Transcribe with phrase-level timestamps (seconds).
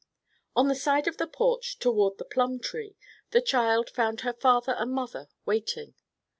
[0.55, 2.95] On the side of the porch toward the plum tree
[3.29, 5.93] the child found her father and mother waiting.